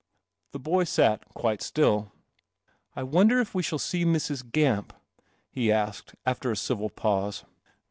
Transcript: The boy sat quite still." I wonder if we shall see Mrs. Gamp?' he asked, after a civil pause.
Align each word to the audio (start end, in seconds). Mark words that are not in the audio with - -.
The 0.53 0.57
boy 0.59 0.85
sat 0.85 1.23
quite 1.35 1.61
still." 1.61 2.11
I 2.95 3.03
wonder 3.03 3.39
if 3.39 3.53
we 3.53 3.61
shall 3.61 3.77
see 3.77 4.03
Mrs. 4.03 4.51
Gamp?' 4.51 4.95
he 5.51 5.71
asked, 5.71 6.15
after 6.25 6.49
a 6.51 6.57
civil 6.57 6.89
pause. 6.89 7.43